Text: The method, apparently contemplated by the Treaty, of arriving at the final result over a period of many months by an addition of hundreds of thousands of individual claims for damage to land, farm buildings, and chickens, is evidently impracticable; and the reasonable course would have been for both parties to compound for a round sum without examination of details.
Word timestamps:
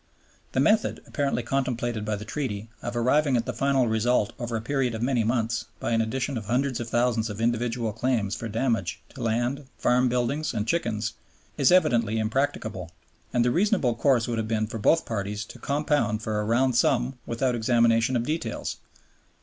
The 0.53 0.59
method, 0.59 0.99
apparently 1.05 1.43
contemplated 1.43 2.05
by 2.05 2.15
the 2.15 2.25
Treaty, 2.25 2.69
of 2.81 2.95
arriving 2.97 3.37
at 3.37 3.45
the 3.45 3.53
final 3.53 3.87
result 3.87 4.33
over 4.39 4.55
a 4.55 4.61
period 4.61 4.95
of 4.95 5.03
many 5.03 5.23
months 5.23 5.65
by 5.79 5.91
an 5.91 6.01
addition 6.01 6.39
of 6.39 6.45
hundreds 6.45 6.79
of 6.79 6.89
thousands 6.89 7.29
of 7.29 7.39
individual 7.39 7.93
claims 7.93 8.33
for 8.35 8.47
damage 8.49 8.99
to 9.09 9.21
land, 9.21 9.65
farm 9.77 10.09
buildings, 10.09 10.55
and 10.55 10.65
chickens, 10.67 11.13
is 11.55 11.71
evidently 11.71 12.17
impracticable; 12.17 12.89
and 13.31 13.45
the 13.45 13.51
reasonable 13.51 13.93
course 13.93 14.27
would 14.27 14.39
have 14.39 14.47
been 14.47 14.65
for 14.65 14.79
both 14.79 15.05
parties 15.05 15.45
to 15.45 15.59
compound 15.59 16.23
for 16.23 16.39
a 16.41 16.45
round 16.45 16.75
sum 16.75 17.19
without 17.27 17.53
examination 17.53 18.15
of 18.15 18.23
details. 18.23 18.77